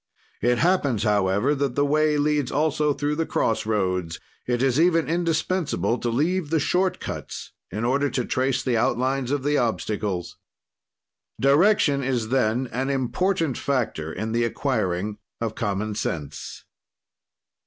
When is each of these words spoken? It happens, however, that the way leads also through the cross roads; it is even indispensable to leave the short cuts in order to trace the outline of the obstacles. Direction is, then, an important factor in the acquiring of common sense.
It 0.41 0.57
happens, 0.57 1.03
however, 1.03 1.53
that 1.53 1.75
the 1.75 1.85
way 1.85 2.17
leads 2.17 2.51
also 2.51 2.91
through 2.91 3.13
the 3.13 3.25
cross 3.27 3.67
roads; 3.67 4.19
it 4.47 4.63
is 4.63 4.81
even 4.81 5.07
indispensable 5.07 5.99
to 5.99 6.09
leave 6.09 6.49
the 6.49 6.59
short 6.59 6.99
cuts 6.99 7.51
in 7.69 7.85
order 7.85 8.09
to 8.09 8.25
trace 8.25 8.63
the 8.63 8.75
outline 8.75 9.31
of 9.31 9.43
the 9.43 9.59
obstacles. 9.59 10.37
Direction 11.39 12.03
is, 12.03 12.29
then, 12.29 12.67
an 12.71 12.89
important 12.89 13.59
factor 13.59 14.11
in 14.11 14.31
the 14.31 14.43
acquiring 14.43 15.19
of 15.39 15.53
common 15.53 15.93
sense. 15.93 16.63